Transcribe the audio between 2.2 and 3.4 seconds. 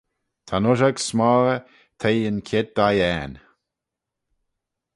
yn chied dhiane.